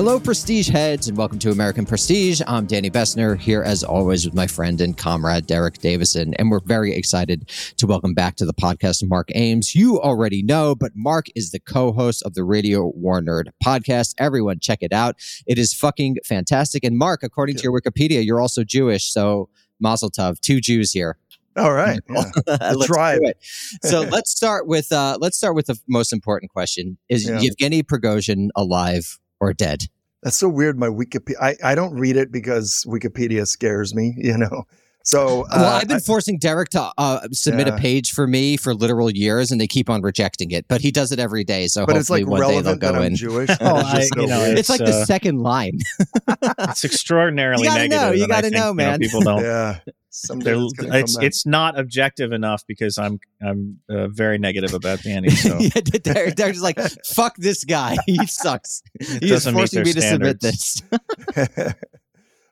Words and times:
Hello, 0.00 0.18
Prestige 0.18 0.70
heads, 0.70 1.08
and 1.08 1.18
welcome 1.18 1.38
to 1.40 1.50
American 1.50 1.84
Prestige. 1.84 2.40
I'm 2.46 2.64
Danny 2.64 2.88
Bessner, 2.88 3.38
here 3.38 3.62
as 3.62 3.84
always 3.84 4.24
with 4.24 4.32
my 4.32 4.46
friend 4.46 4.80
and 4.80 4.96
comrade 4.96 5.46
Derek 5.46 5.76
Davison, 5.76 6.32
and 6.38 6.50
we're 6.50 6.60
very 6.64 6.94
excited 6.94 7.50
to 7.76 7.86
welcome 7.86 8.14
back 8.14 8.36
to 8.36 8.46
the 8.46 8.54
podcast 8.54 9.06
Mark 9.06 9.28
Ames. 9.34 9.74
You 9.74 10.00
already 10.00 10.42
know, 10.42 10.74
but 10.74 10.92
Mark 10.94 11.26
is 11.34 11.50
the 11.50 11.60
co-host 11.60 12.22
of 12.22 12.32
the 12.32 12.44
Radio 12.44 12.86
War 12.96 13.20
Nerd 13.20 13.48
podcast. 13.62 14.14
Everyone, 14.16 14.58
check 14.58 14.78
it 14.80 14.94
out. 14.94 15.16
It 15.46 15.58
is 15.58 15.74
fucking 15.74 16.16
fantastic. 16.24 16.82
And 16.82 16.96
Mark, 16.96 17.22
according 17.22 17.56
to 17.56 17.62
your 17.64 17.78
Wikipedia, 17.78 18.24
you're 18.24 18.40
also 18.40 18.64
Jewish, 18.64 19.12
so 19.12 19.50
Mazel 19.80 20.10
Tov, 20.10 20.40
two 20.40 20.62
Jews 20.62 20.92
here. 20.92 21.18
All 21.58 21.74
right. 21.74 22.00
Yeah. 22.08 22.72
let's 22.72 22.86
do 22.86 23.26
it. 23.26 23.36
So 23.82 24.00
let's 24.10 24.30
start 24.30 24.66
with 24.66 24.92
uh, 24.92 25.18
let's 25.20 25.36
start 25.36 25.54
with 25.54 25.66
the 25.66 25.78
most 25.86 26.14
important 26.14 26.50
question: 26.50 26.96
Is 27.10 27.28
Yeah. 27.28 27.38
Yevgeny 27.40 27.82
Prigozhin 27.82 28.48
alive 28.56 29.18
or 29.40 29.52
dead? 29.52 29.84
That's 30.22 30.36
so 30.36 30.48
weird. 30.48 30.78
My 30.78 30.88
Wikipedia, 30.88 31.34
I, 31.40 31.56
I 31.64 31.74
don't 31.74 31.94
read 31.94 32.16
it 32.16 32.30
because 32.30 32.84
Wikipedia 32.86 33.46
scares 33.46 33.94
me, 33.94 34.14
you 34.18 34.36
know? 34.36 34.64
So, 35.02 35.44
uh, 35.44 35.56
well, 35.56 35.76
I've 35.76 35.88
been 35.88 35.96
I- 35.96 36.00
forcing 36.00 36.36
Derek 36.38 36.68
to 36.70 36.92
uh, 36.98 37.26
submit 37.32 37.66
a 37.68 37.76
page 37.78 38.12
for 38.12 38.26
me 38.26 38.58
for 38.58 38.74
literal 38.74 39.10
years, 39.10 39.50
and 39.50 39.58
they 39.58 39.66
keep 39.66 39.88
on 39.88 40.02
rejecting 40.02 40.50
it. 40.50 40.66
But 40.68 40.82
he 40.82 40.90
does 40.90 41.10
it 41.10 41.18
every 41.18 41.42
day, 41.42 41.68
so 41.68 41.86
but 41.86 41.96
it's 41.96 42.08
hopefully 42.08 42.24
like 42.24 42.42
one 42.42 42.50
day 42.54 42.60
they'll 42.60 42.76
go 42.76 42.92
I'm 42.92 43.02
in. 43.04 43.16
Jewish. 43.16 43.48
Oh, 43.62 43.78
It's 43.78 43.88
I- 43.88 44.02
so 44.14 44.20
you 44.20 44.26
know, 44.26 44.38
weird. 44.40 44.58
It's 44.58 44.68
like 44.68 44.80
the 44.80 44.90
uh, 45.00 45.04
second 45.06 45.38
line. 45.40 45.78
it's 46.42 46.84
extraordinarily 46.84 47.62
You 47.62 47.68
gotta 47.70 47.80
negative. 47.88 48.02
know, 48.02 48.12
you 48.12 48.28
gotta 48.28 48.50
know, 48.50 48.74
man. 48.74 48.98
people 48.98 49.22
don't. 49.22 49.40
yeah. 49.42 49.78
Someday 50.12 50.56
it's, 50.56 50.74
it's 50.78 51.14
come 51.16 51.24
it's 51.24 51.46
not 51.46 51.78
objective 51.78 52.32
enough 52.32 52.64
because 52.66 52.98
I'm 52.98 53.20
I'm 53.40 53.78
uh, 53.88 54.08
very 54.08 54.38
negative 54.38 54.74
about 54.74 55.02
Danny. 55.02 55.30
So 55.40 55.56
yeah, 55.58 55.70
Derek, 55.70 56.34
Derek's 56.34 56.60
just 56.60 56.62
like, 56.62 56.78
"Fuck 57.06 57.36
this 57.36 57.64
guy. 57.64 57.96
He 58.06 58.26
sucks. 58.26 58.82
He's 58.98 59.20
doesn't 59.20 59.54
meet 59.54 59.60
forcing 59.60 59.76
their 59.76 59.84
me 59.84 59.92
to 59.92 60.02
submit 60.02 60.40
this." 60.40 60.82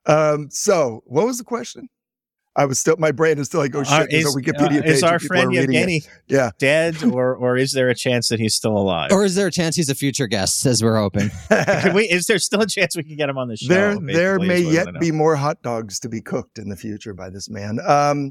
um, 0.07 0.49
so 0.51 1.03
what 1.07 1.27
was 1.27 1.39
the 1.39 1.45
question? 1.45 1.89
I 2.59 2.65
was 2.67 2.79
still, 2.81 2.97
my 2.99 3.13
brain 3.13 3.39
is 3.39 3.47
still 3.47 3.61
like, 3.61 3.75
oh 3.77 3.85
shit, 3.85 3.93
Uh, 3.93 4.07
there's 4.11 4.25
is, 4.27 4.35
a 4.37 4.39
Wikipedia 4.39 4.79
uh, 4.81 4.83
page. 4.83 4.91
is 4.91 5.03
our 5.05 5.19
friend 5.21 5.51
reading. 5.51 5.73
Yevgeny 5.73 6.03
Yeah. 6.27 6.51
dead, 6.59 7.03
or 7.05 7.35
or 7.37 7.57
is 7.57 7.71
there 7.73 7.89
a 7.89 7.95
chance 7.95 8.29
that 8.31 8.41
he's 8.41 8.55
still 8.55 8.77
alive? 8.77 9.13
or 9.13 9.25
is 9.25 9.37
there 9.37 9.47
a 9.47 9.51
chance 9.53 9.77
he's 9.77 9.89
a 9.89 9.95
future 9.95 10.27
guest? 10.27 10.67
As 10.67 10.83
we're 10.83 10.97
hoping. 10.99 11.31
Can 11.49 11.95
we, 11.95 12.05
is 12.05 12.27
there 12.27 12.39
still 12.41 12.61
a 12.61 12.67
chance 12.67 12.97
we 12.97 13.05
can 13.05 13.17
get 13.17 13.29
him 13.29 13.39
on 13.39 13.47
the 13.49 13.57
show? 13.57 13.69
there 13.69 13.97
there 14.01 14.39
may 14.41 14.61
is 14.63 14.65
what 14.67 14.89
I 14.89 14.91
yet 14.93 15.01
be 15.01 15.13
more 15.13 15.37
hot 15.37 15.63
dogs 15.63 16.01
to 16.01 16.09
be 16.09 16.21
cooked 16.21 16.59
in 16.59 16.69
the 16.69 16.77
future 16.77 17.15
by 17.15 17.31
this 17.31 17.49
man 17.49 17.79
um 17.87 18.31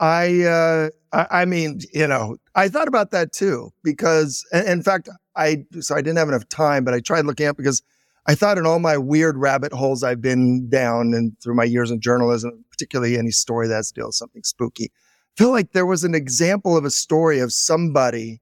i 0.00 0.42
uh 0.44 0.88
I, 1.12 1.42
I 1.42 1.44
mean 1.44 1.80
you 1.92 2.06
know 2.06 2.36
i 2.54 2.68
thought 2.68 2.88
about 2.88 3.10
that 3.10 3.32
too 3.32 3.70
because 3.82 4.44
in 4.52 4.82
fact 4.82 5.08
i 5.34 5.64
so 5.80 5.94
i 5.94 6.00
didn't 6.02 6.18
have 6.18 6.28
enough 6.28 6.48
time 6.48 6.84
but 6.84 6.94
i 6.94 7.00
tried 7.00 7.26
looking 7.26 7.46
up 7.46 7.56
because 7.56 7.82
i 8.26 8.34
thought 8.34 8.58
in 8.58 8.66
all 8.66 8.78
my 8.78 8.96
weird 8.96 9.36
rabbit 9.38 9.72
holes 9.72 10.02
i've 10.02 10.20
been 10.20 10.68
down 10.68 11.14
and 11.14 11.38
through 11.42 11.54
my 11.54 11.64
years 11.64 11.90
in 11.90 12.00
journalism 12.00 12.64
particularly 12.76 13.16
any 13.18 13.30
story 13.30 13.66
that's 13.68 13.90
deals 13.90 14.08
with 14.08 14.14
something 14.16 14.42
spooky 14.42 14.90
I 15.38 15.42
feel 15.42 15.50
like 15.50 15.72
there 15.72 15.86
was 15.86 16.04
an 16.04 16.14
example 16.14 16.76
of 16.76 16.84
a 16.84 16.90
story 16.90 17.40
of 17.40 17.52
somebody 17.52 18.40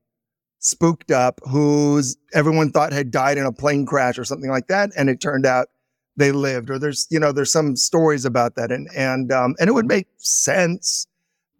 spooked 0.58 1.10
up 1.10 1.40
who's 1.48 2.16
everyone 2.32 2.70
thought 2.70 2.92
had 2.92 3.10
died 3.10 3.36
in 3.38 3.44
a 3.44 3.52
plane 3.52 3.84
crash 3.86 4.18
or 4.18 4.24
something 4.24 4.50
like 4.50 4.66
that 4.68 4.90
and 4.96 5.08
it 5.10 5.20
turned 5.20 5.46
out 5.46 5.68
they 6.16 6.32
lived 6.32 6.70
or 6.70 6.78
there's 6.78 7.06
you 7.10 7.20
know 7.20 7.32
there's 7.32 7.52
some 7.52 7.76
stories 7.76 8.24
about 8.24 8.54
that 8.56 8.72
and 8.72 8.88
and 8.96 9.30
um 9.30 9.54
and 9.60 9.68
it 9.68 9.72
would 9.72 9.86
make 9.86 10.06
sense 10.18 11.06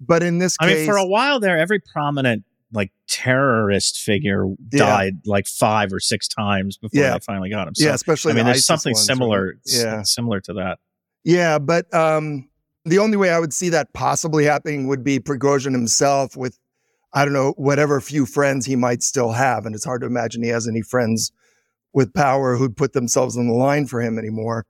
but 0.01 0.23
in 0.23 0.39
this 0.39 0.57
I 0.61 0.67
case 0.69 0.77
mean, 0.79 0.87
for 0.87 0.97
a 0.97 1.07
while 1.07 1.39
there, 1.39 1.57
every 1.59 1.79
prominent 1.81 2.45
like 2.73 2.91
terrorist 3.09 3.99
figure 4.01 4.47
Yeah. 4.73 4.79
died 4.79 5.13
like 5.27 5.47
five 5.47 5.93
or 5.93 6.01
six 6.01 6.27
times 6.27 6.77
before 6.77 7.01
Yeah. 7.01 7.13
they 7.13 7.21
finally 7.21 7.49
got 7.49 7.69
him. 7.69 7.75
So, 7.77 7.87
yeah 7.87 7.95
especially 7.95 8.33
I 8.33 8.35
mean, 8.35 8.45
the 8.47 8.53
there's 8.53 8.57
ISIS 8.59 8.67
something 8.67 8.95
ones, 8.95 9.07
similar, 9.07 9.45
right? 9.47 9.55
s- 9.67 9.83
yeah 9.83 10.03
similar 10.03 10.41
to 10.41 10.53
that. 10.55 10.79
yeah 11.25 11.59
but 11.59 11.93
um 11.95 12.49
the 12.85 12.99
only 12.99 13.17
way 13.17 13.31
i 13.31 13.39
would 13.39 13.53
see 13.53 13.69
that 13.69 13.93
possibly 13.93 14.45
happening 14.45 14.87
would 14.87 15.05
be 15.05 15.19
prigozhin 15.19 15.73
himself 15.73 16.37
with 16.37 16.59
i 17.13 17.25
don't 17.25 17.35
know 17.35 17.53
whatever 17.57 18.01
few 18.01 18.27
friends 18.27 18.67
he 18.67 18.77
might 18.77 19.03
still 19.03 19.33
have 19.33 19.67
and 19.67 19.75
it's 19.75 19.85
hard 19.85 20.01
to 20.01 20.07
imagine 20.07 20.43
he 20.43 20.49
has 20.49 20.69
any 20.69 20.83
friends 20.83 21.33
with 21.93 22.13
power 22.13 22.57
who'd 22.57 22.77
put 22.77 22.93
themselves 22.93 23.37
on 23.37 23.47
the 23.47 23.55
line 23.55 23.87
for 23.87 24.01
him 24.01 24.19
anymore 24.19 24.67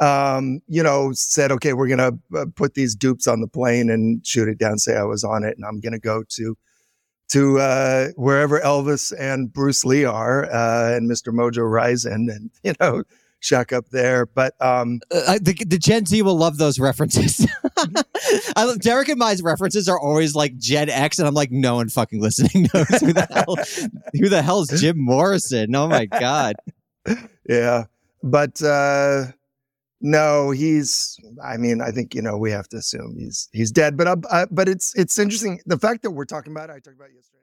um, 0.00 0.60
you 0.68 0.82
know, 0.82 1.12
said, 1.12 1.50
okay, 1.52 1.72
we're 1.72 1.88
going 1.88 1.98
to 1.98 2.38
uh, 2.38 2.46
put 2.54 2.74
these 2.74 2.94
dupes 2.94 3.26
on 3.26 3.40
the 3.40 3.48
plane 3.48 3.90
and 3.90 4.24
shoot 4.26 4.48
it 4.48 4.58
down, 4.58 4.78
say 4.78 4.96
I 4.96 5.04
was 5.04 5.24
on 5.24 5.44
it, 5.44 5.56
and 5.56 5.64
I'm 5.64 5.80
going 5.80 5.92
to 5.92 5.98
go 5.98 6.22
to, 6.28 6.56
to, 7.30 7.58
uh, 7.58 8.08
wherever 8.16 8.60
Elvis 8.60 9.12
and 9.18 9.52
Bruce 9.52 9.84
Lee 9.84 10.04
are, 10.04 10.44
uh, 10.44 10.94
and 10.94 11.10
Mr. 11.10 11.32
Mojo 11.32 11.68
Rising 11.68 12.28
and, 12.30 12.50
you 12.62 12.74
know, 12.80 13.02
shack 13.40 13.72
up 13.72 13.88
there. 13.90 14.26
But, 14.26 14.54
um, 14.60 15.00
Uh, 15.10 15.38
the, 15.40 15.54
the 15.66 15.78
Gen 15.78 16.06
Z 16.06 16.20
will 16.22 16.36
love 16.36 16.58
those 16.58 16.78
references. 16.78 17.46
I 18.56 18.64
love, 18.64 18.80
Derek 18.80 19.08
and 19.08 19.18
my 19.18 19.36
references 19.42 19.88
are 19.88 19.98
always 19.98 20.34
like 20.34 20.56
Gen 20.56 20.88
X, 20.88 21.18
and 21.18 21.28
I'm 21.28 21.34
like, 21.34 21.50
no 21.50 21.76
one 21.76 21.88
fucking 21.88 22.20
listening 22.20 22.68
knows 22.74 22.88
who 22.88 23.12
the 23.12 23.26
hell 23.30 23.56
who 24.20 24.28
the 24.28 24.42
hell 24.42 24.60
is 24.62 24.80
Jim 24.80 24.96
Morrison. 24.98 25.74
Oh 25.74 25.88
my 25.88 26.06
god! 26.06 26.56
yeah, 27.48 27.84
but, 28.22 28.60
uh, 28.62 29.26
no, 30.00 30.50
he's. 30.50 31.18
I 31.42 31.56
mean, 31.56 31.80
I 31.80 31.90
think 31.90 32.14
you 32.14 32.22
know 32.22 32.36
we 32.36 32.50
have 32.52 32.68
to 32.68 32.76
assume 32.76 33.16
he's 33.18 33.48
he's 33.52 33.72
dead. 33.72 33.96
But 33.96 34.06
uh, 34.06 34.16
uh, 34.30 34.46
but 34.50 34.68
it's 34.68 34.94
it's 34.94 35.18
interesting 35.18 35.60
the 35.66 35.78
fact 35.78 36.02
that 36.02 36.12
we're 36.12 36.24
talking 36.24 36.52
about. 36.52 36.70
it, 36.70 36.74
I 36.74 36.78
talked 36.78 36.96
about 36.96 37.08
it 37.10 37.16
yesterday. 37.16 37.42